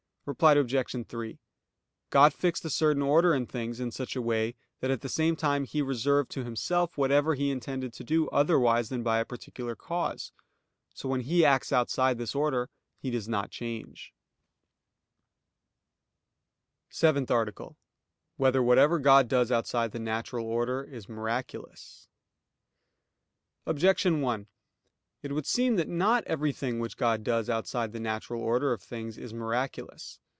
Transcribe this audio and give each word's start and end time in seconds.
Reply 0.27 0.53
Obj. 0.53 1.07
3: 1.07 1.39
God 2.11 2.31
fixed 2.31 2.63
a 2.63 2.69
certain 2.69 3.01
order 3.01 3.33
in 3.33 3.47
things 3.47 3.79
in 3.79 3.89
such 3.91 4.15
a 4.15 4.21
way 4.21 4.53
that 4.79 4.91
at 4.91 5.01
the 5.01 5.09
same 5.09 5.35
time 5.35 5.63
He 5.63 5.81
reserved 5.81 6.29
to 6.31 6.43
Himself 6.43 6.95
whatever 6.95 7.33
he 7.33 7.49
intended 7.49 7.91
to 7.93 8.03
do 8.03 8.29
otherwise 8.29 8.89
than 8.89 9.01
by 9.01 9.17
a 9.19 9.25
particular 9.25 9.75
cause. 9.75 10.31
So 10.93 11.09
when 11.09 11.21
He 11.21 11.43
acts 11.43 11.73
outside 11.73 12.19
this 12.19 12.35
order, 12.35 12.69
He 12.99 13.09
does 13.09 13.27
not 13.27 13.49
change._______________________ 13.49 14.13
SEVENTH 16.95 17.31
ARTICLE 17.31 17.75
[I, 17.75 17.75
Q. 17.75 17.75
105, 18.37 18.37
Art. 18.37 18.37
7] 18.37 18.41
Whether 18.41 18.63
Whatever 18.63 18.99
God 18.99 19.27
Does 19.27 19.51
Outside 19.51 19.91
the 19.91 19.99
Natural 19.99 20.45
Order 20.45 20.83
Is 20.83 21.09
Miraculous? 21.09 22.07
Objection 23.65 24.21
1: 24.21 24.45
It 25.23 25.33
would 25.33 25.45
seem 25.45 25.75
that 25.75 25.87
not 25.87 26.23
everything 26.23 26.79
which 26.79 26.97
God 26.97 27.23
does 27.23 27.47
outside 27.47 27.91
the 27.93 27.99
natural 27.99 28.41
order 28.41 28.73
of 28.73 28.81
things, 28.81 29.19
is 29.19 29.35
miraculous. 29.35 30.17